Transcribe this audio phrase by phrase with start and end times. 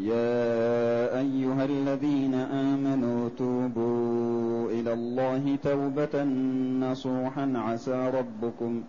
[0.00, 6.24] يا أيها الذين آمنوا توبوا إلى الله توبة
[6.80, 7.52] نصوحا.
[7.56, 8.82] عسى ربكم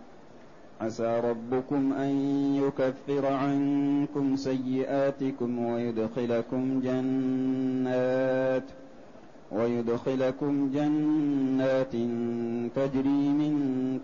[0.81, 2.12] عسى ربكم أن
[2.55, 8.63] يكفر عنكم سيئاتكم ويدخلكم جنات
[9.51, 11.95] ويدخلكم جنات
[12.76, 13.53] تجري من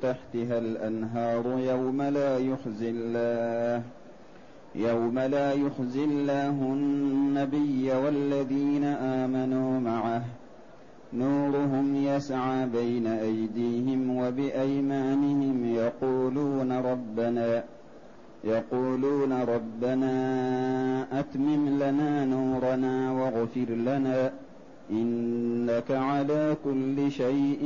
[0.02, 4.01] تحتها الأنهار يوم لا يخزي الله.
[4.76, 10.24] يوم لا يخزي الله النبي والذين امنوا معه
[11.14, 17.64] نورهم يسعى بين ايديهم وبايمانهم يقولون ربنا
[18.44, 20.14] يقولون ربنا
[21.20, 24.32] اتمم لنا نورنا واغفر لنا
[24.92, 27.64] انك على كل شيء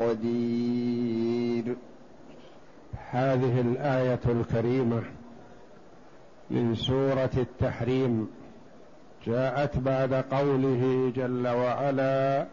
[0.00, 1.76] قدير
[3.10, 5.02] هذه الآية الكريمة
[6.50, 8.28] من سورة التحريم.
[9.26, 12.46] جاءت بعد قوله جل وعلا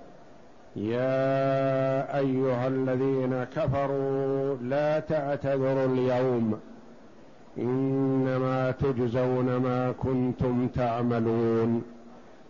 [0.75, 6.59] يا أيها الذين كفروا لا تعتذروا اليوم
[7.57, 11.83] إنما تجزون ما كنتم تعملون.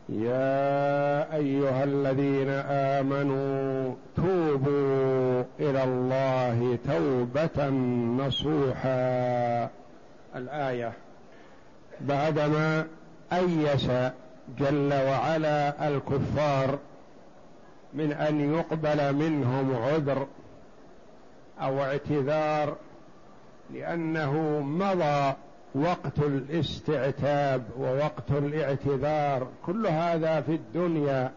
[0.09, 2.50] يا أيها الذين
[3.00, 7.69] آمنوا توبوا إلى الله توبة
[8.25, 9.69] نصوحا.
[10.36, 10.94] الآية
[12.07, 12.88] بعدما
[13.33, 13.88] أيس
[14.59, 16.80] جل وعلا الكفار
[17.94, 20.27] من أن يقبل منهم عذر
[21.61, 22.75] أو اعتذار
[23.73, 25.33] لأنه مضى
[25.75, 29.47] وقت الاستعتاب ووقت الاعتذار.
[29.66, 31.31] كل هذا في الدنيا.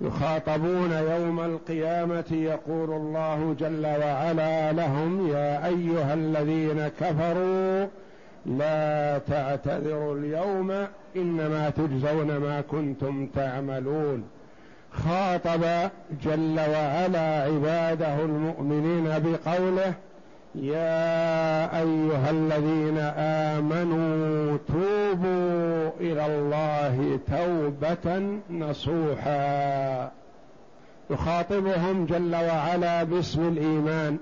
[0.00, 7.86] يخاطبون يوم القيامة يقول الله جل وعلا لهم يا أيها الذين كفروا
[8.46, 10.86] لا تعتذروا اليوم
[11.16, 14.24] إنما تجزون ما كنتم تعملون.
[14.92, 15.90] خاطب
[16.24, 19.94] جل وعلا عباده المؤمنين بقوله
[20.54, 22.98] يا أيها الذين
[23.58, 30.10] آمنوا توبوا إلى الله توبة نصوحا.
[31.10, 34.18] يخاطبهم جل وعلا باسم الإيمان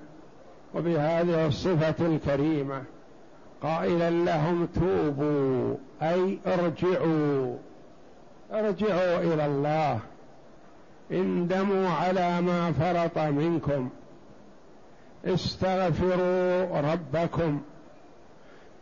[0.75, 2.83] وبهذه الصفة الكريمة.
[3.63, 7.57] قائلا لهم توبوا أي ارجعوا.
[8.53, 9.99] ارجعوا إلى الله.
[11.13, 13.89] اندموا على ما فرط منكم.
[15.25, 17.61] استغفروا ربكم.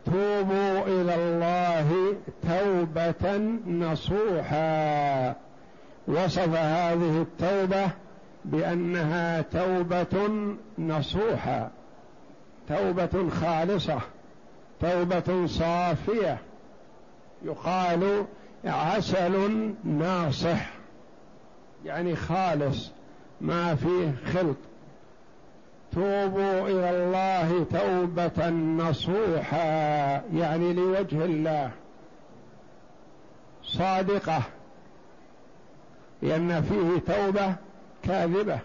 [0.05, 2.15] توبوا إلى الله
[2.49, 5.35] توبة نصوحا.
[6.07, 7.91] وصف هذه التوبة
[8.45, 10.29] بأنها توبة
[10.79, 11.69] نصوحا.
[12.69, 13.99] توبة خالصة.
[14.83, 16.37] توبة صافية.
[17.45, 18.25] يقال
[18.65, 20.69] عسل ناصح.
[21.85, 22.91] يعني خالص
[23.41, 24.57] ما فيه خلط
[25.91, 31.71] توبوا إلى الله توبة نصوحا يعني لوجه الله.
[33.63, 34.41] صادقة.
[36.21, 37.55] لأن فيه توبة
[38.03, 38.59] كاذبة.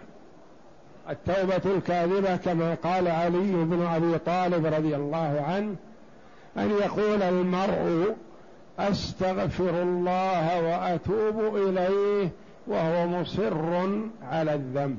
[1.09, 5.75] التوبة الكاذبة كما قال علي بن أبي طالب رضي الله عنه
[6.57, 8.15] أن يقول المرء
[8.79, 12.29] أستغفر الله وأتوب إليه
[12.67, 13.53] وهو مصر
[14.31, 14.97] على الذنب.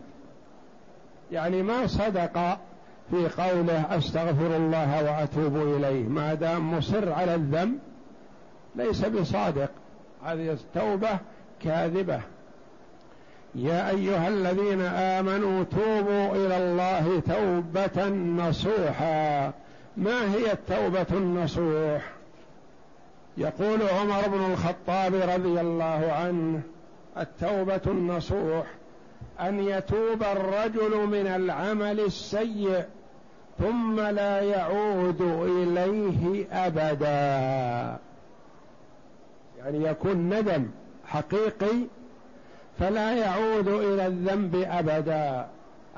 [1.32, 2.58] يعني ما صدق
[3.10, 7.78] في قوله أستغفر الله وأتوب إليه ما دام مصر على الذنب
[8.76, 9.70] ليس بصادق.
[10.24, 11.18] هذه التوبة
[11.64, 12.20] كاذبة.
[13.54, 18.08] يا أيها الذين آمنوا توبوا إلى الله توبة
[18.48, 19.52] نصوحا.
[19.96, 22.10] ما هي التوبة النصوح؟
[23.36, 26.60] يقول عمر بن الخطاب رضي الله عنه
[27.18, 28.66] التوبة النصوح
[29.40, 32.84] أن يتوب الرجل من العمل السيء
[33.58, 37.98] ثم لا يعود إليه أبدا.
[39.58, 40.66] يعني يكون ندم
[41.06, 41.86] حقيقي
[42.78, 45.46] فلا يعود إلى الذنب أبدا.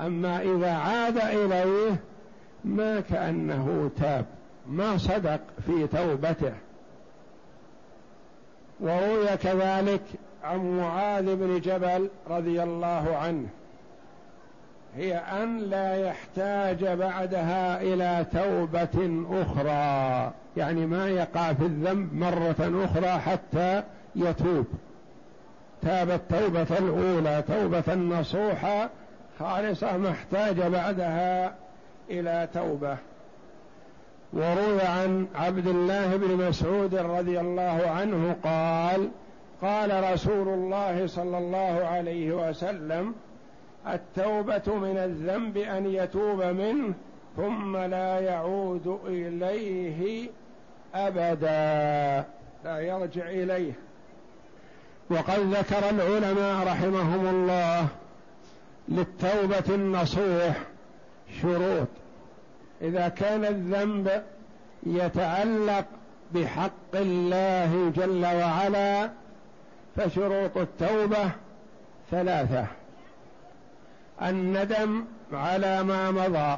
[0.01, 1.95] أما إذا عاد إليه
[2.65, 4.25] ما كأنه تاب
[4.67, 6.53] ما صدق في توبته.
[8.79, 10.01] وروي كذلك
[10.43, 13.47] عن معاذ بن جبل رضي الله عنه
[14.95, 23.19] هي أن لا يحتاج بعدها إلى توبة أخرى يعني ما يقع في الذنب مرة أخرى
[23.19, 23.83] حتى
[24.15, 24.65] يتوب.
[25.81, 28.89] تاب التوبه الأولى توبة نصوحه
[29.39, 31.53] خالصة ما احتاج بعدها
[32.09, 32.97] إلى توبة.
[34.33, 39.09] وروي عن عبد الله بن مسعود رضي الله عنه قال
[39.61, 43.15] قال رسول الله صلى الله عليه وسلم
[43.87, 46.93] التوبة من الذنب أن يتوب منه
[47.37, 50.29] ثم لا يعود إليه
[50.95, 52.25] أبدا
[52.65, 53.73] لا يرجع إليه.
[55.09, 57.87] وقد ذكر العلماء رحمهم الله
[58.89, 60.72] للتوبة النصوح
[61.41, 61.87] شروط.
[62.81, 64.23] إذا كان الذنب
[64.83, 65.85] يتعلق
[66.33, 69.09] بحق الله جل وعلا
[69.95, 71.31] فشروط التوبة
[72.11, 72.65] ثلاثة.
[74.21, 76.57] الندم على ما مضى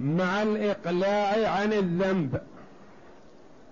[0.00, 2.40] مع الإقلاع عن الذنب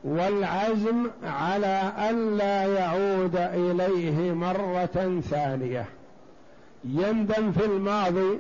[0.05, 5.85] والعزم على الا يعود إليه مرة ثانية.
[6.85, 8.38] يندم في الماضي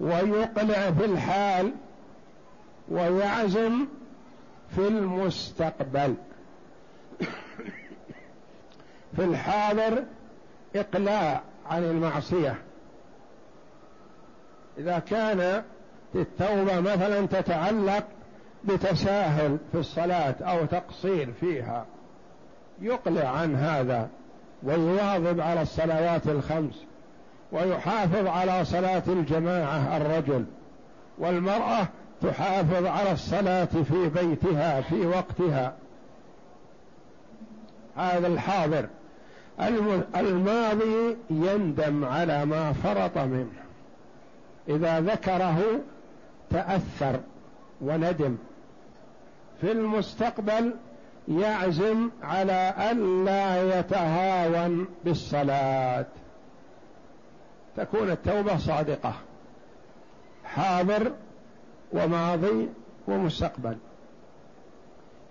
[0.00, 1.72] ويقلع في الحال
[2.88, 3.86] ويعزم
[4.74, 6.14] في المستقبل.
[9.16, 10.04] في الحاضر
[10.76, 12.54] إقلاع عن المعصية.
[14.78, 15.62] إذا كان
[16.14, 18.04] التوبة مثلا تتعلق
[18.64, 21.86] بتساهل في الصلاة أو تقصير فيها
[22.80, 24.08] يقلع عن هذا
[24.62, 26.84] ويواظب على الصلوات الخمس.
[27.52, 30.44] ويحافظ على صلاة الجماعة الرجل
[31.18, 31.88] والمرأة
[32.22, 35.74] تحافظ على الصلاة في بيتها في وقتها.
[37.96, 38.86] هذا الحاضر.
[40.16, 43.62] الماضي يندم على ما فرط منه.
[44.68, 45.62] إذا ذكره
[46.50, 47.20] تأثر
[47.80, 48.36] وندم.
[49.60, 50.74] في المستقبل
[51.28, 56.06] يعزم على الا يتهاون بالصلاة.
[57.76, 59.14] تكون التوبة صادقة.
[60.44, 61.12] حاضر
[61.92, 62.68] وماضي
[63.08, 63.76] ومستقبل.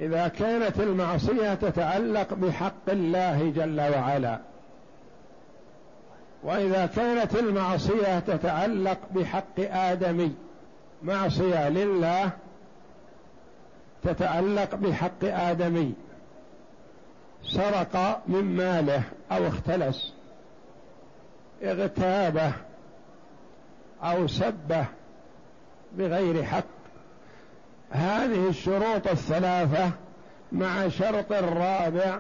[0.01, 4.39] إذا كانت المعصية تتعلق بحق الله جل وعلا
[6.44, 10.36] وإذا كانت المعصية تتعلق بحق ادمي
[11.03, 12.31] معصية لله
[14.03, 15.94] تتعلق بحق ادمي
[17.44, 20.14] سرق من ماله أو اختلس.
[21.63, 22.51] اغتابه
[24.03, 24.85] أو سبه
[25.97, 26.63] بغير حق.
[27.91, 29.91] هذه الشروط الثلاثة
[30.51, 32.19] مع شرط الرابع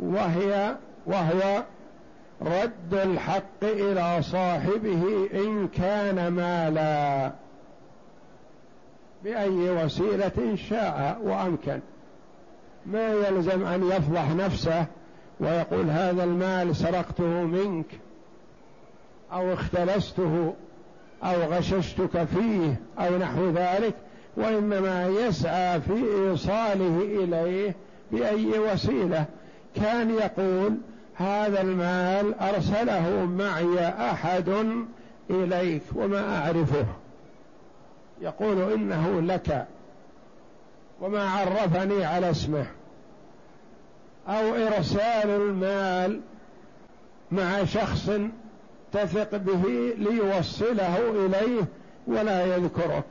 [0.00, 0.76] وهي
[1.06, 1.62] وهو
[2.42, 7.32] رد الحق إلى صاحبه إن كان مالا
[9.24, 11.80] بأي وسيلة شاء وأمكن.
[12.86, 14.86] ما يلزم أن يفضح نفسه
[15.40, 17.86] ويقول هذا المال سرقته منك.
[19.34, 20.54] أو اختلسته
[21.24, 23.94] أو غششتك فيه أو نحو ذلك
[24.36, 27.74] وإنما يسعى في إيصاله إليه
[28.12, 29.24] بأي وسيلة.
[29.76, 30.74] كان يقول
[31.14, 34.48] هذا المال أرسله معي أحد
[35.30, 36.86] إليك وما أعرفه.
[38.20, 39.66] يقول إنه لك
[41.00, 42.66] وما عرفني على اسمه.
[44.28, 46.20] أو إرسال المال
[47.32, 48.10] مع شخص
[48.94, 51.64] تثق به ليوصله إليه
[52.06, 53.04] ولا يذكرك.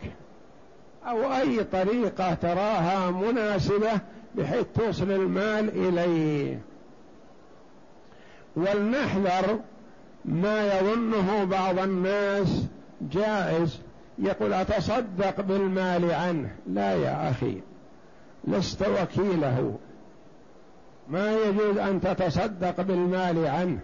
[1.06, 3.92] أو أي طريقة تراها مناسبة
[4.36, 6.60] بحيث توصل المال إليه.
[8.56, 9.60] ولنحذر
[10.26, 12.64] ما يظنه بعض الناس
[13.12, 13.80] جائز
[14.20, 16.50] يقول أتصدق بالمال عنه.
[16.68, 17.58] لا يا أخي
[18.48, 19.76] لست وكيله.
[21.10, 23.80] ما يجوز أن تتصدق بالمال عنه.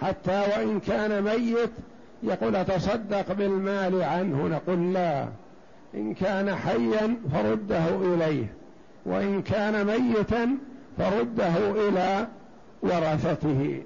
[0.00, 1.70] حتى وإن كان ميت
[2.22, 5.28] يقول أتصدق بالمال عنه نقول لا.
[5.94, 8.52] إن كان حيا فرده إليه
[9.06, 10.56] وإن كان ميتا
[10.98, 12.26] فرده إلى
[12.82, 13.82] ورثته.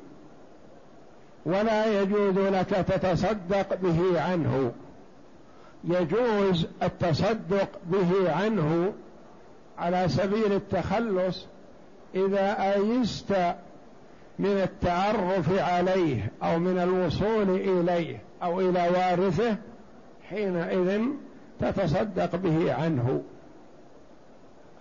[1.46, 4.72] ولا يجوز لك تتصدق به عنه.
[5.84, 8.92] يجوز التصدق به عنه
[9.78, 11.46] على سبيل التخلص
[12.14, 13.54] إذا أيست
[14.38, 19.56] من التعرف عليه أو من الوصول إليه أو إلى وارثه
[20.28, 21.02] حينئذ
[21.60, 23.22] تتصدق به عنه.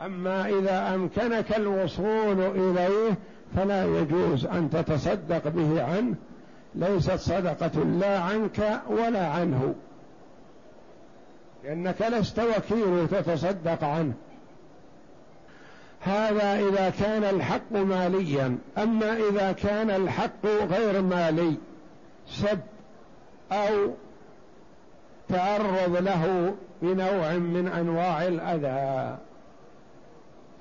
[0.01, 3.15] أما إذا أمكنك الوصول إليه
[3.55, 6.15] فلا يجوز أن تتصدق به عنه
[6.75, 9.75] ليست صدقة لا عنك ولا عنه.
[11.63, 14.13] لأنك لست وكيل تتصدق عنه.
[16.03, 18.57] هذا إذا كان الحق ماليا.
[18.77, 21.55] أما إذا كان الحق غير مالي
[22.27, 22.59] سب
[23.51, 23.93] أو
[25.29, 29.17] تعرض له بنوع من أنواع الأذى.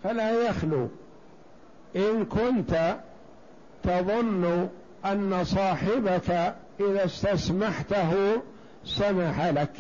[0.05, 0.89] فلا يخلو.
[1.97, 2.97] إن كنت
[3.83, 4.69] تظن
[5.05, 8.43] أن صاحبك إذا استسمحته
[8.85, 9.73] سمح لك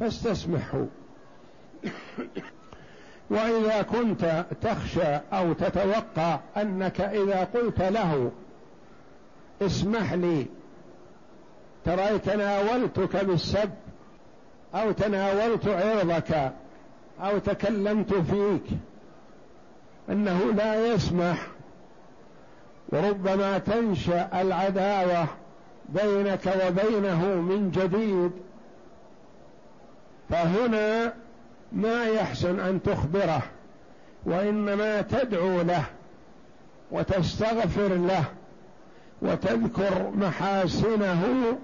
[0.00, 0.84] فاستسمحه
[3.32, 8.30] وإذا كنت تخشى أو تتوقع أنك إذا قلت له
[9.62, 10.46] اسمح لي
[11.84, 13.70] ترى تناولتك بالسب
[14.74, 16.52] أو تناولت عرضك
[17.20, 18.78] أو تكلمت فيك
[20.10, 21.46] إنه لا يسمح.
[22.88, 25.26] وربما تنشأ العداوة
[25.88, 28.30] بينك وبينه من جديد.
[30.28, 31.12] فهنا
[31.74, 33.42] ما يحسن أن تخبره
[34.24, 35.84] وإنما تدعو له
[36.90, 38.24] وتستغفر له
[39.22, 41.58] وتذكر محاسنه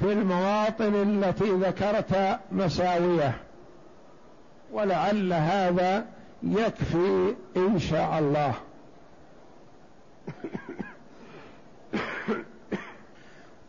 [0.00, 3.34] في المواطن التي ذكرت مساويه.
[4.72, 6.06] ولعل هذا
[6.42, 8.54] يكفي إن شاء الله.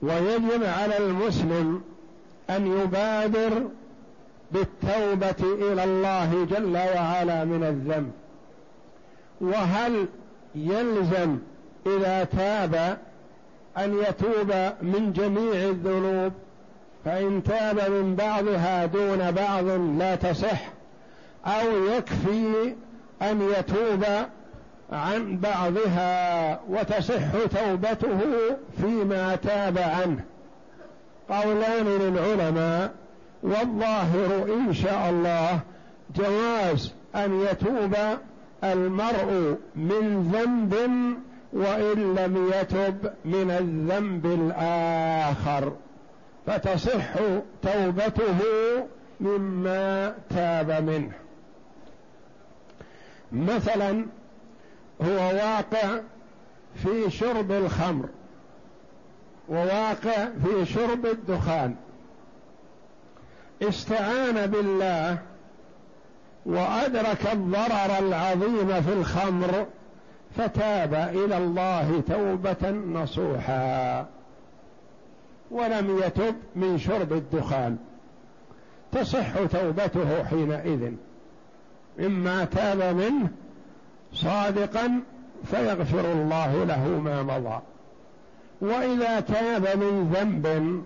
[0.01, 1.81] ويجب على المسلم
[2.49, 3.67] أن يبادر
[4.51, 8.11] بالتوبة إلى الله جل وعلا من الذنب.
[9.41, 10.05] وهل
[10.55, 11.37] يلزم
[11.85, 12.97] إذا تاب
[13.77, 16.33] أن يتوب من جميع الذنوب؟
[17.05, 19.65] فإن تاب من بعضها دون بعض
[19.99, 20.69] لا تصح.
[21.45, 22.75] أو يكفي
[23.21, 24.05] أن يتوب
[24.91, 28.19] عن بعضها وتصح توبته
[28.81, 30.23] فيما تاب عنه.
[31.29, 32.91] قولان للعلماء
[33.43, 35.59] والظاهر إن شاء الله
[36.15, 37.95] جواز أن يتوب
[38.63, 40.75] المرء من ذنب
[41.53, 45.73] وإن لم يتب من الذنب الآخر
[46.47, 47.13] فتصح
[47.61, 48.39] توبته
[49.21, 51.11] مما تاب منه.
[53.31, 54.05] مثلا
[55.01, 55.99] هو واقع
[56.75, 58.09] في شرب الخمر
[59.49, 61.75] وواقع في شرب الدخان.
[63.61, 65.17] استعان بالله
[66.45, 69.65] وأدرك الضرر العظيم في الخمر
[70.37, 74.05] فتاب إلى الله توبة نصوحا
[75.51, 77.77] ولم يتب من شرب الدخان
[78.91, 80.91] تصح توبته حينئذ.
[81.99, 83.29] مما تاب منه
[84.13, 85.01] صادقا
[85.45, 87.59] فيغفر الله له ما مضى.
[88.61, 90.83] وإذا تاب من ذنب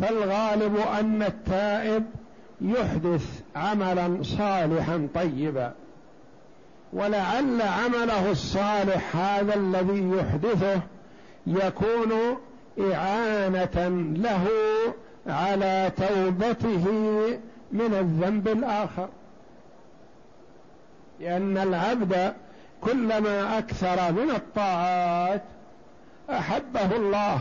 [0.00, 2.04] فالغالب أن التائب
[2.60, 5.72] يحدث عملا صالحا طيبا.
[6.92, 10.80] ولعل عمله الصالح هذا الذي يحدثه
[11.46, 12.12] يكون
[12.80, 14.46] إعانة له
[15.26, 16.84] على توبته
[17.72, 19.08] من الذنب الآخر.
[21.20, 22.32] لأن العبد
[22.80, 25.42] كلما أكثر من الطاعات
[26.30, 27.40] أحبه الله.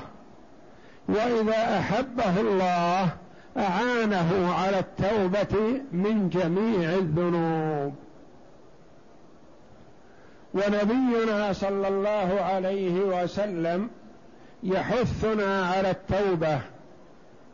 [1.12, 3.10] وإذا أحبه الله
[3.58, 7.94] أعانه على التوبة من جميع الذنوب.
[10.53, 13.89] ونبينا صلى الله عليه وسلم
[14.63, 16.62] يحثنا على التوبة.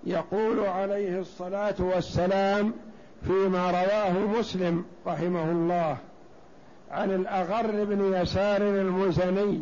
[0.03, 2.73] يقول عليه الصلاة والسلام
[3.27, 5.97] فيما رواه مسلم رحمه الله
[6.91, 9.61] عن الأغر بن يسار المزني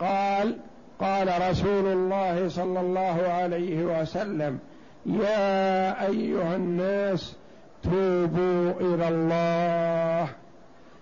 [0.00, 0.56] قال
[1.00, 4.58] قال رسول الله صلى الله عليه وسلم
[5.06, 7.36] يا أيها الناس
[7.82, 10.28] توبوا إلى الله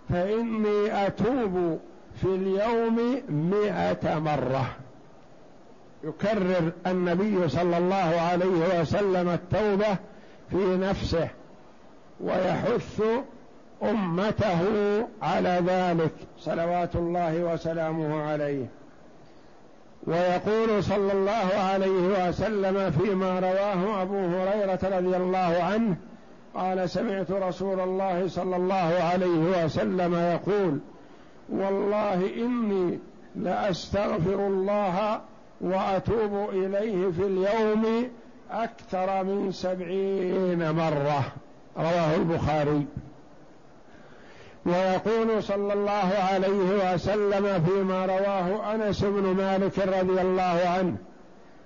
[0.09, 1.79] فإني أتوب
[2.21, 4.67] في اليوم مائه مرة.
[6.05, 9.97] يكرر النبي صلى الله عليه وسلم التوبة
[10.51, 11.29] في نفسه
[12.21, 13.03] ويحث
[13.83, 14.61] أمته
[15.23, 18.67] على ذلك صلوات الله وسلامه عليه.
[20.09, 25.97] ويقول صلى الله عليه وسلم فيما رواه أبو هريرة رضي الله عنه
[26.55, 30.79] قال سمعت رسول الله صلى الله عليه وسلم يقول
[31.49, 32.99] والله إني
[33.37, 35.21] لأستغفر الله
[35.61, 38.09] وأتوب إليه في اليوم
[38.51, 41.25] أكثر من سبعين مرة.
[41.77, 42.87] رواه البخاري.
[44.69, 50.97] ويقول صلى الله عليه وسلم فيما رواه أنس بن مالك رضي الله عنه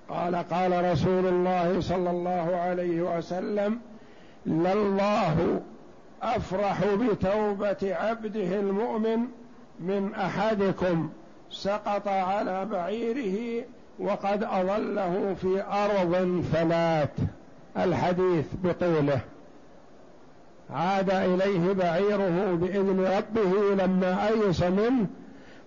[0.08, 3.78] قال قال رسول الله صلى الله عليه وسلم
[4.46, 5.60] لله
[6.22, 9.18] أفرح بتوبة عبده المؤمن
[9.80, 11.10] من أحدكم
[11.50, 13.64] سقط على بعيره
[13.98, 17.10] وقد اظله في أرض فلات.
[17.76, 19.20] الحديث بطوله.
[20.74, 25.06] عاد إليه بعيره بإذن ربه لما أيس منه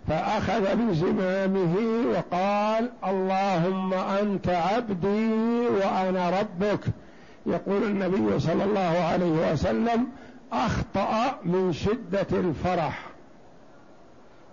[0.08, 1.76] فأخذ بزمامه
[2.14, 6.80] وقال اللهم أنت عبدي وأنا ربك.
[7.46, 10.08] يقول النبي صلى الله عليه وسلم
[10.54, 13.06] أخطأ من شدة الفرح.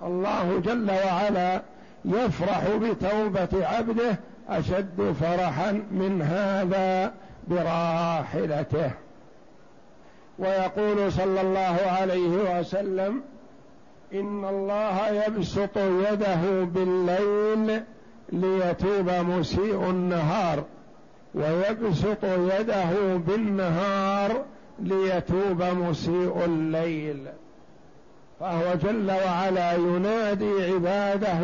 [0.03, 1.63] الله جل وعلا
[2.05, 4.17] يفرح بتوبة عبده
[4.49, 7.13] أشد فرحا من هذا
[7.49, 8.91] براحلته.
[10.43, 13.23] ويقول صلى الله عليه وسلم
[14.15, 17.83] إن الله يبسط يده بالليل
[18.33, 20.65] ليتوب مسيء النهار
[21.35, 24.45] ويبسط يده بالنهار
[24.79, 27.27] ليتوب مسيء الليل
[28.41, 31.39] فهو جل وعلا ينادي عباده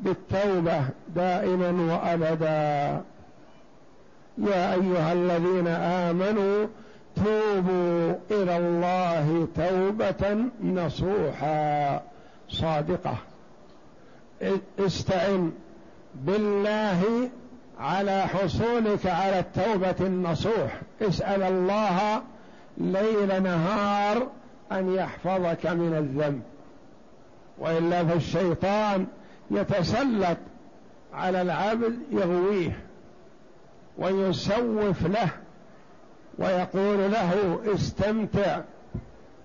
[0.00, 0.80] بالتوبة
[1.16, 3.02] دائما وأبدا.
[4.38, 6.66] يا أيها الذين آمنوا
[7.16, 12.00] توبوا إلى الله توبة نصوحا.
[12.48, 13.16] صادقة.
[14.78, 15.52] استعن
[16.14, 17.30] بالله
[17.78, 20.80] على حصولك على التوبة النصوح.
[21.02, 22.22] اسأل الله
[22.78, 24.26] ليل نهار
[24.72, 26.42] أن يحفظك من الذنب.
[27.58, 29.06] وإلا فالشيطان
[29.50, 30.38] يتسلط
[31.14, 32.78] على العبد يغويه
[33.98, 35.28] ويسوف له
[36.38, 38.60] ويقول له استمتع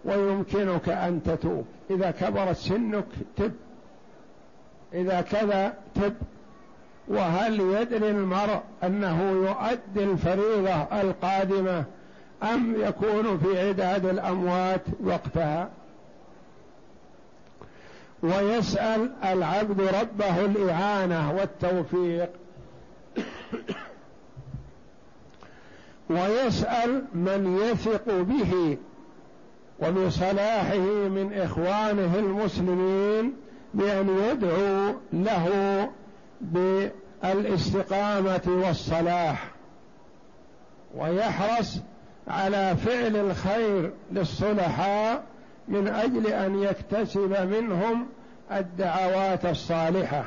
[0.06, 1.65] ويمكنك أن تتوب.
[1.89, 3.06] إذا كبرت سنك
[3.38, 3.53] تب.
[4.94, 6.13] إذا كذا تب.
[7.08, 11.84] وهل يدري المرء أنه يؤدي الفريضة القادمة
[12.44, 15.70] أم يكون في عداد الأموات وقتها؟
[18.24, 22.29] ويسأل العبد ربه الإعانة والتوفيق.
[26.09, 28.77] ويسأل من يثق به
[29.79, 33.33] وبصلاحه من إخوانه المسلمين
[33.74, 35.89] بأن يدعو له
[37.22, 39.51] بالإستقامة والصلاح
[40.96, 41.79] ويحرص
[42.27, 45.24] على فعل الخير للصلحاء
[45.67, 48.07] من أجل أن يكتسب منهم
[48.51, 50.24] الدعوات الصالحة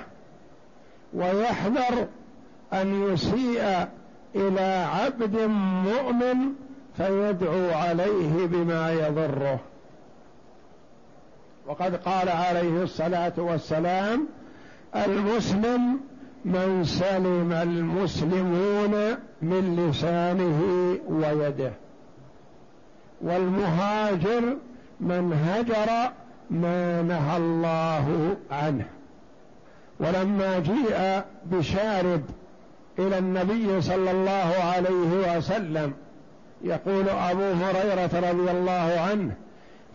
[1.15, 2.07] ويحذر
[2.73, 3.89] أن يسيء
[4.37, 5.37] إلى عبد
[5.85, 6.37] مؤمن
[6.97, 9.61] فيدعو عليه بما يضره.
[11.67, 14.29] وقد قال عليه الصلاة والسلام
[14.97, 16.01] المسلم
[16.45, 20.61] من سلم المسلمون من لسانه
[21.09, 21.73] ويده.
[23.21, 24.57] والمهاجر
[25.01, 26.13] من هجر
[26.51, 28.87] ما نهى الله عنه.
[30.01, 32.23] ولما جيء بشارب
[32.99, 35.93] إلى النبي صلى الله عليه وسلم.
[36.65, 39.35] يقول أبو هريرة رضي الله عنه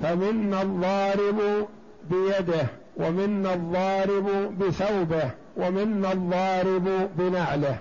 [0.04, 1.68] فمنا الضارب
[2.10, 7.78] بيده ومنا الضارب بثوبه ومنا الضارب بنعله.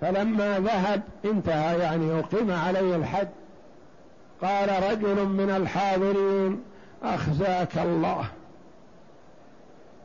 [0.00, 3.28] فلما ذهب انتهى يعني أقيم عليه الحد.
[4.42, 6.62] قال رجل من الحاضرين
[7.02, 8.24] أخزاك الله.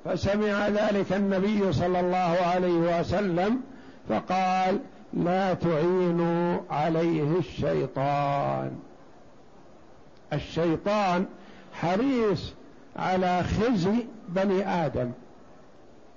[0.05, 3.61] فسمع ذلك النبي صلى الله عليه وسلم
[4.09, 4.79] فقال
[5.13, 8.71] لا تعينوا عليه الشيطان.
[10.33, 11.25] الشيطان
[11.73, 12.53] حريص
[12.95, 15.11] على خزي بني آدم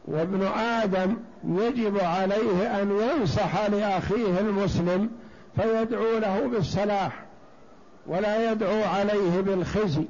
[0.04, 5.10] وابن آدم يجب عليه أن ينصح لأخيه المسلم
[5.56, 7.12] فيدعو له بالصلاح
[8.06, 10.04] ولا يدعو عليه بالخزي.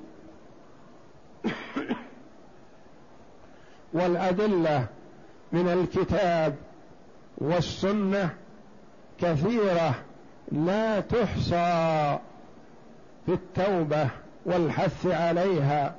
[3.97, 4.87] والأدلة
[5.53, 6.55] من الكتاب
[7.39, 8.31] والسنة
[9.21, 9.95] كثيرة
[10.53, 12.19] لا تحصى
[13.27, 14.09] في التوبة
[14.47, 15.95] والحث عليها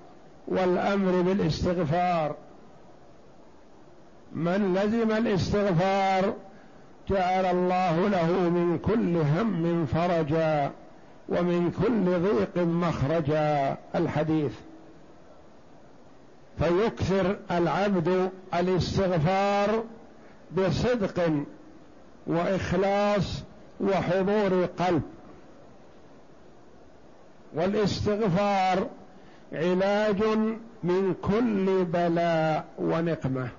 [0.48, 2.36] والأمر بالاستغفار.
[4.34, 6.34] من لزم الاستغفار
[7.10, 10.72] جعل الله له من كل هم فرجا
[11.30, 13.78] ومن كل ضيق مخرجا.
[13.96, 14.67] الحديث.
[16.60, 19.84] فيكثر العبد الاستغفار
[20.58, 21.32] بصدق
[22.28, 23.44] وإخلاص
[23.80, 25.02] وحضور قلب
[27.54, 28.88] والاستغفار
[29.54, 30.24] علاج
[30.84, 33.50] من كل بلاء ونقمة.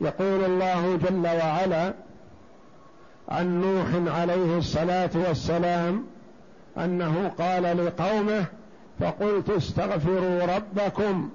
[0.00, 1.94] يقول الله جل وعلا
[3.28, 6.06] عن نوح عليه الصلاة والسلام
[6.78, 8.44] أنه قال لقومه
[9.00, 11.30] فقلت استغفروا ربكم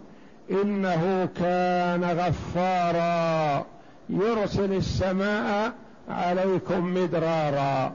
[0.51, 3.65] إنه كان غفارا.
[4.09, 5.73] يرسل السماء
[6.09, 7.93] عليكم مدرارا.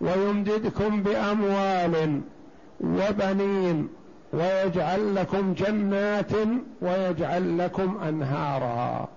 [0.00, 2.20] ويمددكم بأموال
[2.80, 3.88] وبنين
[4.32, 6.32] ويجعل لكم جنات
[6.82, 9.08] ويجعل لكم أنهارا.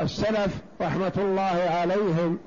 [0.00, 2.38] السلف رحمة الله عليهم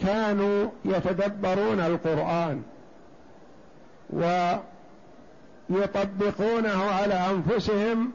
[0.00, 2.62] كانوا يتدبرون القرآن.
[5.70, 8.12] ويطبقونه على أنفسهم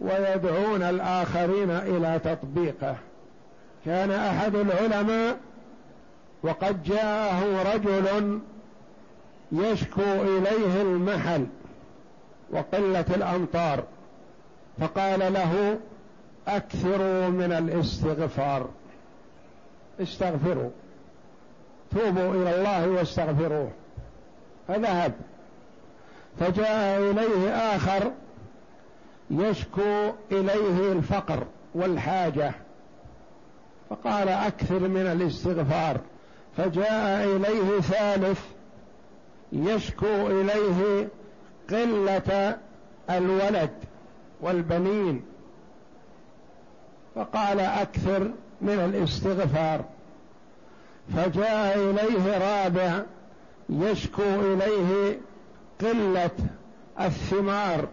[0.00, 2.96] ويدعون الآخرين إلى تطبيقه.
[3.84, 5.36] كان أحد العلماء
[6.42, 8.38] وقد جاءه رجل
[9.52, 11.46] يشكو إليه المحل
[12.50, 13.84] وقلة الأمطار
[14.80, 15.78] فقال له
[16.48, 18.68] أكثروا من الاستغفار.
[20.00, 20.70] استغفروا
[21.90, 23.70] توبوا إلى الله واستغفروه
[24.68, 25.12] فذهب.
[26.40, 28.12] فجاء إليه آخر
[29.30, 32.52] يشكو إليه الفقر والحاجة
[33.90, 36.00] فقال أكثر من الاستغفار.
[36.56, 38.40] فجاء إليه ثالث
[39.52, 41.08] يشكو إليه
[41.70, 42.58] قلة
[43.10, 43.70] الولد
[44.40, 45.24] والبنين
[47.14, 49.84] فقال أكثر من الاستغفار.
[51.16, 53.02] فجاء إليه رابع
[53.68, 55.18] يشكو إليه
[55.80, 56.30] قلة
[57.00, 57.88] الثمار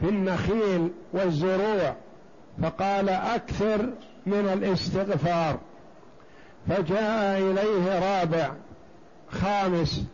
[0.00, 1.94] في النخيل والزروع
[2.62, 3.90] فقال أكثر
[4.26, 5.58] من الاستغفار.
[6.68, 8.52] فجاء إليه رابع
[9.30, 10.04] خامس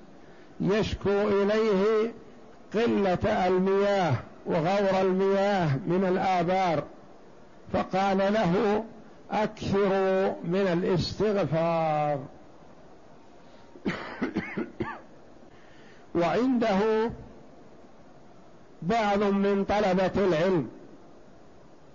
[0.61, 2.13] يشكو إليه
[2.75, 4.15] قلة المياه
[4.47, 6.85] وغور المياه من الآبار
[7.73, 8.85] فقال له
[9.31, 12.19] أكثروا من الاستغفار.
[16.15, 17.11] وعنده
[18.83, 20.69] بعض من طلبة العلم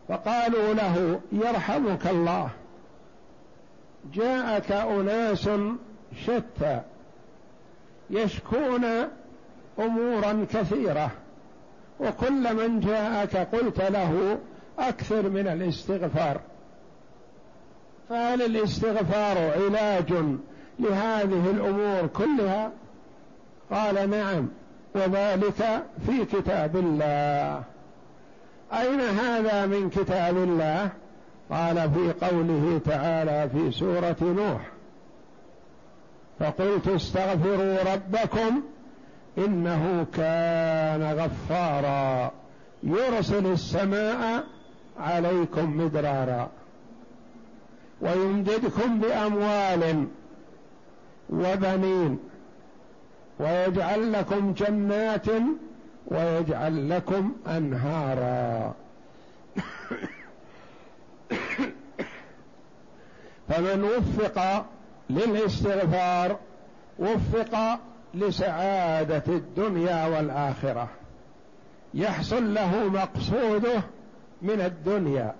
[0.07, 2.49] فقالوا له يرحمك الله.
[4.13, 5.49] جاءك أناس
[6.25, 6.81] شتى
[8.09, 8.85] يشكون
[9.79, 11.11] أمورا كثيرة
[11.99, 14.39] وكل من جاءك قلت له
[14.79, 16.39] أكثر من الاستغفار.
[18.09, 20.13] فهل الاستغفار علاج
[20.79, 22.71] لهذه الأمور كلها؟
[23.71, 24.47] قال نعم
[24.95, 27.63] وذلك في كتاب الله.
[28.73, 30.89] أين هذا من كتاب الله؟
[31.51, 34.61] قال في قوله تعالى في سورة نوح.
[36.39, 38.61] فقلت استغفروا ربكم
[39.37, 42.31] إنه كان غفارا.
[42.83, 44.43] يرسل السماء
[44.99, 46.49] عليكم مدرارا.
[48.01, 50.07] ويمددكم بأموال
[51.29, 52.19] وبنين.
[53.39, 55.27] ويجعل لكم جنات
[56.07, 58.73] ويجعل لكم أنهارا.
[63.49, 64.65] فمن وفق
[65.09, 66.39] للاستغفار
[66.99, 67.79] وفق
[68.13, 70.89] لسعادة الدنيا والآخرة
[71.93, 73.81] يحصل له مقصوده
[74.41, 75.35] من الدنيا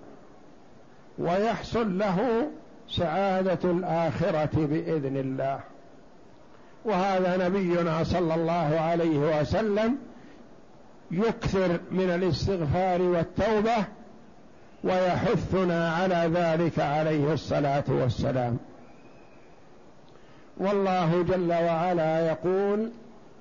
[1.19, 2.47] ويحصل له
[2.89, 5.59] سعادة الآخرة بإذن الله.
[6.85, 9.97] وهذا نبينا صلى الله عليه وسلم
[11.11, 13.85] يكثر من الاستغفار والتوبة
[14.83, 18.57] ويحثنا على ذلك عليه الصلاة والسلام.
[20.57, 22.91] والله جل وعلا يقول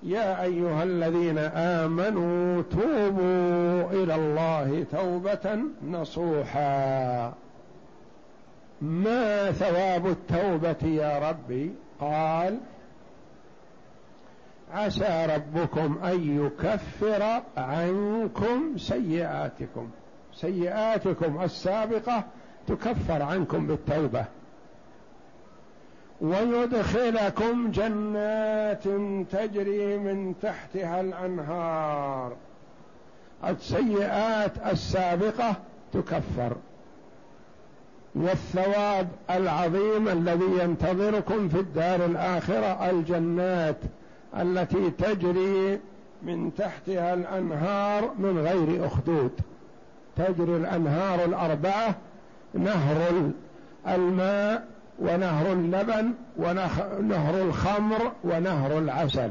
[0.02, 5.58] يا أيها الذين آمنوا توبوا إلى الله توبة
[5.90, 7.32] نصوحا.
[8.82, 12.58] ما ثواب التوبة يا ربي؟ قال
[14.74, 19.90] عسى ربكم أن يكفر عنكم سيئاتكم.
[20.34, 22.24] سيئاتكم السابقة
[22.66, 24.24] تكفر عنكم بالتوبة.
[26.20, 28.84] ويدخلكم جنات
[29.32, 32.32] تجري من تحتها الأنهار.
[33.44, 35.56] السيئات السابقة
[35.92, 36.56] تكفر.
[38.14, 43.76] والثواب العظيم الذي ينتظركم في الدار الآخرة الجنات.
[44.36, 45.80] التي تجري
[46.22, 49.30] من تحتها الأنهار من غير أخدود.
[50.16, 51.94] تجري الأنهار الأربعة
[52.54, 53.30] نهر
[53.88, 59.30] الماء ونهر اللبن ونهر الخمر ونهر العسل.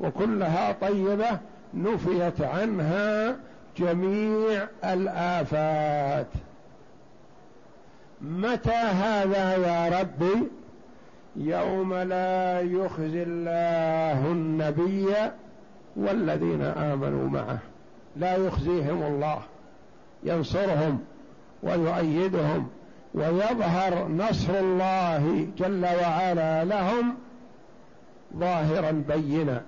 [0.00, 1.38] وكلها طيبة
[1.74, 3.36] نفيت عنها
[3.78, 6.26] جميع الآفات.
[8.20, 10.48] متى هذا يا ربي؟
[11.36, 15.06] يوم لا يخزي الله النبي
[15.96, 17.58] والذين آمنوا معه.
[18.16, 19.38] لا يخزيهم الله.
[20.24, 21.00] ينصرهم
[21.62, 22.68] ويؤيدهم
[23.14, 27.14] ويظهر نصر الله جل وعلا لهم
[28.36, 29.62] ظاهرا بينا.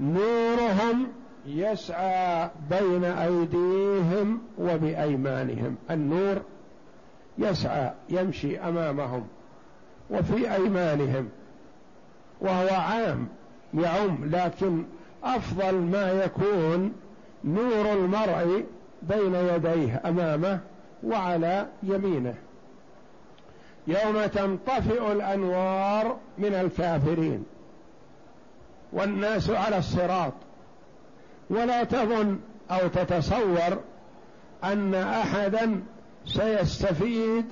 [0.00, 1.06] نورهم
[1.46, 5.76] يسعى بين أيديهم وبأيمانهم.
[5.90, 6.36] النور
[7.38, 9.26] يسعى يمشي أمامهم.
[10.10, 11.28] وفي أيمانهم
[12.40, 13.28] وهو عام
[13.74, 14.84] يعم لكن
[15.24, 16.92] أفضل ما يكون
[17.44, 18.64] نور المرء
[19.02, 20.60] بين يديه أمامه
[21.04, 22.34] وعلى يمينه.
[23.86, 27.44] يوم تنطفئ الأنوار من الكافرين
[28.92, 30.32] والناس على الصراط.
[31.50, 32.38] ولا تظن
[32.70, 33.78] أو تتصور
[34.64, 35.80] أن أحدا
[36.26, 37.44] سيستفيد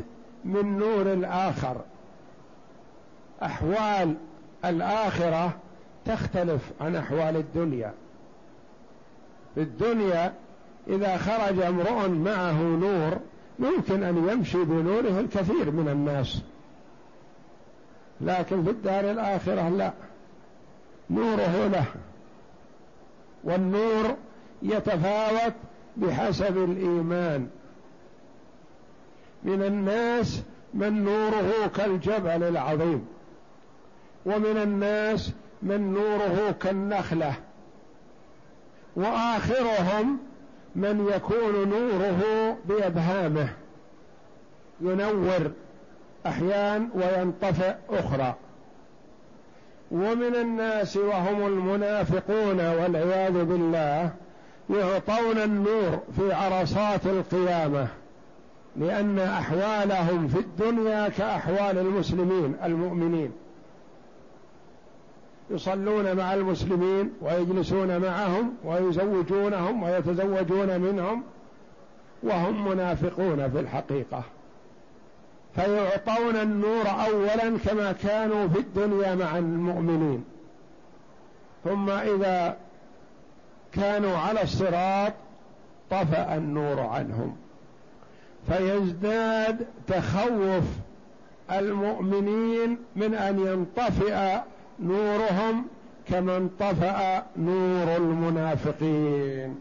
[0.45, 1.81] من نور الآخر.
[3.43, 4.15] أحوال
[4.65, 5.53] الآخرة
[6.07, 7.93] تختلف عن أحوال الدنيا.
[9.55, 10.33] في الدنيا
[10.89, 13.19] إذا خرج امرؤ معه نور
[13.59, 16.43] يمكن أن يمشي بنوره الكثير من الناس.
[18.21, 19.93] لكن في الدار الآخرة لا.
[21.11, 21.85] نوره له.
[23.45, 24.17] والنور
[24.63, 25.53] يتفاوت
[25.97, 27.49] بحسب الإيمان.
[29.45, 30.43] من الناس
[30.75, 33.07] من نوره كالجبل العظيم.
[34.29, 37.35] ومن الناس من نوره كالنخلة.
[38.97, 40.19] وآخرهم
[40.77, 43.49] من يكون نوره بأبهامه.
[44.81, 45.51] ينور
[46.27, 48.35] أحيان وينطفئ أخرى.
[49.91, 54.11] ومن الناس وهم المنافقون والعياذ بالله
[54.71, 57.89] يعطون النور في عرصات القيامة
[58.77, 63.33] لأن أحوالهم في الدنيا كأحوال المسلمين المؤمنين.
[65.51, 71.23] يصلون مع المسلمين ويجلسون معهم ويزوجونهم ويتزوجون منهم
[72.23, 74.23] وهم منافقون في الحقيقة.
[75.55, 80.25] فيعطون النور اولا كما كانوا في الدنيا مع المؤمنين.
[81.65, 82.57] ثم إذا
[83.73, 85.13] كانوا على الصراط
[85.91, 87.37] طفأ النور عنهم.
[88.49, 90.65] فيزداد تخوف
[91.51, 94.39] المؤمنين من أن ينطفئ
[94.81, 95.67] نورهم
[96.09, 99.59] كما انطفأ نور المنافقين.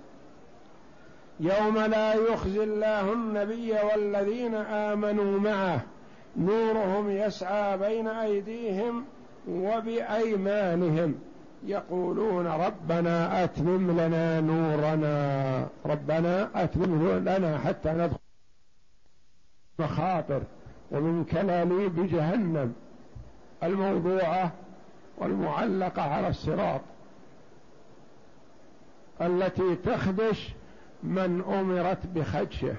[1.40, 5.82] يوم لا يخزي الله النبي والذين آمنوا معه
[6.38, 9.06] نورهم يسعى بين أيديهم
[9.50, 11.16] وبأيمانهم
[11.66, 18.18] يقولون ربنا أتمم لنا نورنا ربنا أتمم لنا حتى ندخل
[19.80, 20.42] مخاطر
[20.92, 22.74] ومن كلاليب جهنم.
[23.64, 24.52] الموضوعة
[25.18, 26.82] والمعلقة على الصراط
[29.22, 30.50] التي تخدش
[31.04, 32.76] من أمرت بخدشه.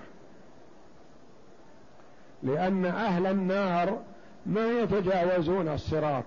[2.42, 3.98] لأن أهل النار
[4.46, 6.24] ما يتجاوزون الصراط.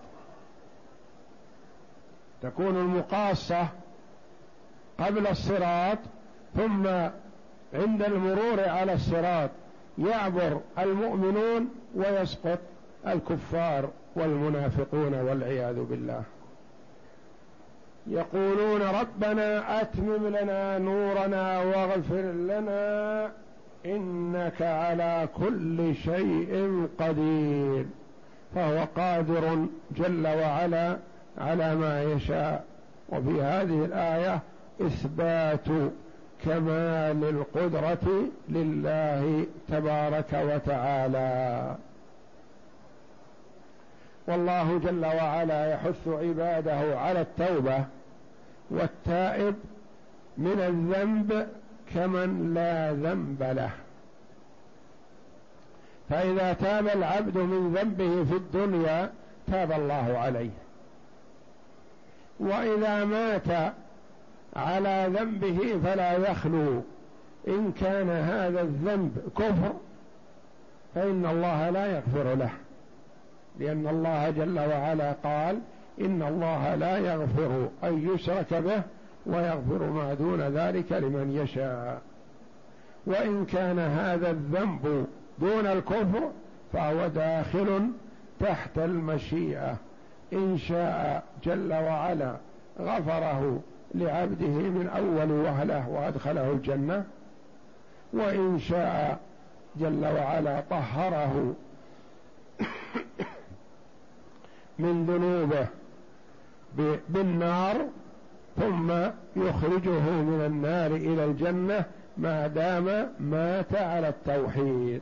[2.41, 3.67] تكون المقاصة
[5.00, 5.97] قبل الصراط
[6.56, 6.88] ثم
[7.74, 9.50] عند المرور على الصراط
[9.97, 12.60] يعبر المؤمنون ويسقط
[13.08, 13.89] الكفار.
[14.15, 16.24] والمنافقون والعياذ بالله.
[18.08, 23.32] يقولون ربنا أتمم لنا نورنا واغفر لنا
[23.86, 27.86] إنك على كل شيء قدير.
[28.56, 30.97] فهو قادر جل وعلا
[31.38, 32.63] على ما يشاء.
[33.10, 34.39] وفي هذه الآية
[34.82, 35.67] إثبات
[36.45, 41.76] كمال القدرة لله تبارك وتعالى.
[44.28, 47.86] والله جل وعلا يحث عباده على التوبة
[48.70, 49.56] والتائب
[50.38, 51.48] من الذنب
[51.94, 53.72] كمن لا ذنب له.
[56.10, 59.10] فإذا تاب العبد من ذنبه في الدنيا
[59.48, 60.50] تاب الله عليه.
[62.40, 63.74] وإذا مات
[64.56, 66.82] على ذنبه فلا يخلو.
[67.48, 69.74] إن كان هذا الذنب كفر
[70.96, 72.52] فإن الله لا يغفر له.
[73.62, 75.60] لأن الله جل وعلا قال
[76.02, 78.82] إن الله لا يغفر أن يشرك به
[79.26, 82.02] ويغفر ما دون ذلك لمن يشاء.
[83.06, 85.06] وإن كان هذا الذنب
[85.39, 86.32] دون الكفر
[86.74, 87.91] فهو داخل
[88.39, 89.76] تحت المشيئة.
[90.34, 92.36] إن شاء جل وعلا
[92.80, 93.60] غفره
[93.95, 97.06] لعبده من أول وهلة وأدخله الجنة.
[98.13, 99.19] وإن شاء
[99.76, 101.54] جل وعلا طهره
[104.82, 105.67] من ذنوبه
[107.10, 107.88] بالنار
[108.58, 108.91] ثم
[109.36, 111.86] يخرجه من النار إلى الجنة
[112.17, 115.02] ما دام مات على التوحيد.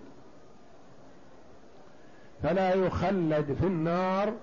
[2.44, 4.34] فلا يخلد في النار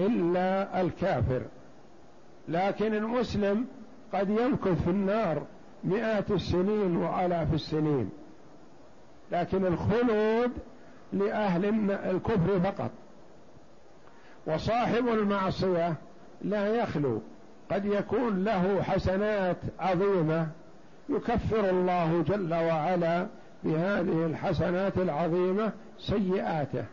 [0.00, 1.42] إلا الكافر.
[2.48, 3.66] لكن المسلم
[4.12, 5.42] قد يمكث في النار
[5.84, 8.10] مئات السنين وآلاف السنين.
[9.32, 10.50] لكن الخلود
[11.12, 12.90] لأهل الكفر فقط.
[14.46, 15.94] وصاحب المعصية
[16.42, 17.20] لا يخلو.
[17.70, 20.46] قد يكون له حسنات عظيمة
[21.08, 23.26] يكفر الله جل وعلا
[23.64, 26.84] بهذه الحسنات العظيمة سيئاته.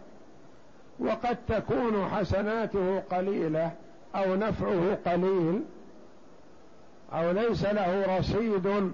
[0.99, 3.71] وقد تكون حسناته قليلة
[4.15, 5.61] أو نفعه قليل
[7.13, 8.91] أو ليس له رصيد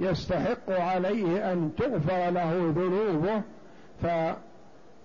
[0.00, 3.42] يستحق عليه أن تغفر له ذنوبه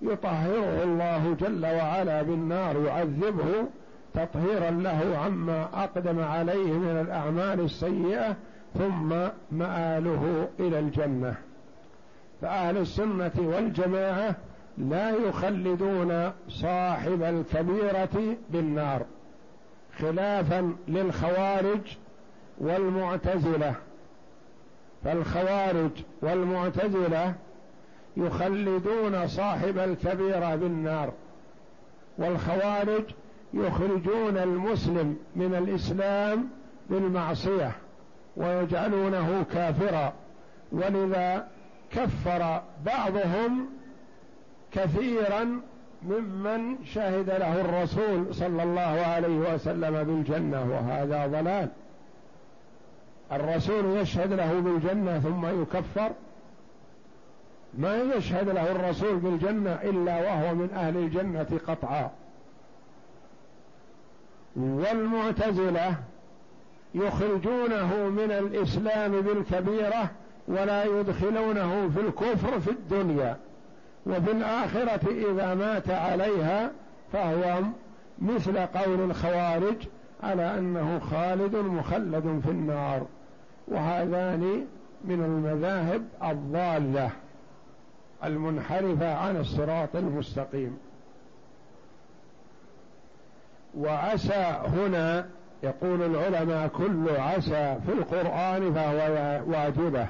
[0.02, 3.66] فيطهره الله جل وعلا بالنار يعذبه
[4.14, 8.36] تطهيرا له عما أقدم عليه من الأعمال السيئة
[8.78, 9.10] ثم
[9.52, 11.36] مآله إلى الجنة.
[12.42, 14.36] فأهل السنة والجماعة
[14.78, 19.06] لا يخلدون صاحب الكبيرة بالنار
[20.00, 21.98] خلافا للخوارج
[22.58, 23.76] والمعتزلة.
[25.04, 27.34] فالخوارج والمعتزلة
[28.18, 31.14] يخلدون صاحب الكبيرة بالنار
[32.18, 33.04] والخوارج
[33.54, 36.50] يخرجون المسلم من الإسلام
[36.90, 37.72] بالمعصية
[38.38, 40.14] ويجعلونه كافرا.
[40.72, 41.48] ولذا
[41.92, 43.66] كفر بعضهم
[44.72, 45.62] كثيرا
[46.04, 51.70] ممن شهد له الرسول صلى الله عليه وسلم بالجنة وهذا ضلال.
[53.32, 56.12] الرسول يشهد له بالجنة ثم يكفر
[57.78, 62.12] ما يشهد له الرسول بالجنة إلا وهو من أهل الجنة قطعا.
[64.56, 65.96] والمعتزلة
[66.96, 70.10] يخرجونه من الإسلام بالكبيرة
[70.48, 73.38] ولا يدخلونه في الكفر في الدنيا.
[74.06, 76.72] وفي الآخرة إذا مات عليها
[77.14, 77.60] فهو
[78.22, 79.76] مثل قول الخوارج
[80.24, 83.06] على أنه خالد مخلد في النار.
[83.68, 84.68] وهذان
[85.06, 87.10] من المذاهب الضالة.
[88.24, 90.78] المنحرفة عن الصراط المستقيم.
[93.78, 95.28] وعسى هنا
[95.64, 100.08] يقول العلماء كل عسى في القرآن فهو واجبة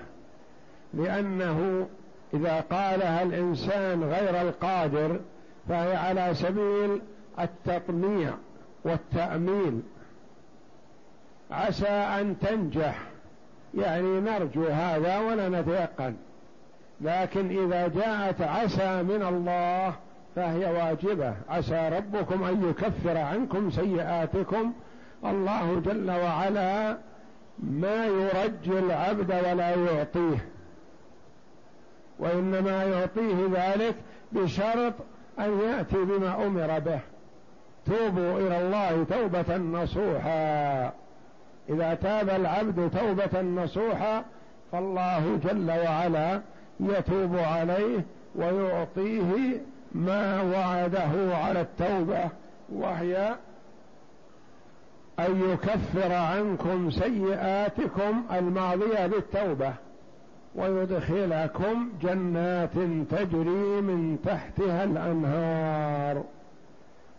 [0.93, 1.87] لأنه
[2.33, 5.19] إذا قالها الإنسان غير القادر
[5.69, 7.01] فهي على سبيل
[7.39, 8.33] التطميع
[8.83, 9.83] والتأمين
[11.51, 13.01] عسى أن تنجح
[13.77, 16.15] يعني نرجو هذا ولا نتيقن
[17.01, 19.93] لكن إذا جاءت عسى من الله
[20.35, 21.33] فهي واجبة.
[21.49, 24.73] عسى ربكم أن يكفر عنكم سيئاتكم.
[25.25, 26.97] الله جل وعلا
[27.59, 30.45] ما يرجي العبد ولا يعطيه.
[32.19, 33.95] وإنما يعطيه ذلك
[34.31, 34.93] بشرط
[35.39, 36.99] أن يأتي بما أمر به.
[37.85, 40.91] توبوا إلى الله توبة نصوحا.
[41.69, 44.23] إذا تاب العبد توبة نصوحا
[44.71, 46.41] فالله جل وعلا
[46.81, 48.01] يتوب عليه
[48.35, 52.29] ويعطيه ما وعده على التوبة
[52.69, 53.35] وهي
[55.19, 59.73] أن يكفر عنكم سيئاتكم الماضية بالتوبه
[60.55, 62.73] ويدخلكم جنات
[63.09, 66.23] تجري من تحتها الأنهار.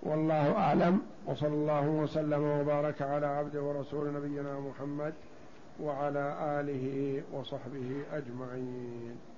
[0.03, 1.01] والله أعلم.
[1.27, 5.12] وصلى الله وسلم وبارك على عبده ورسول نبينا محمد
[5.81, 9.32] وعلى آله وصحبه أجمعين.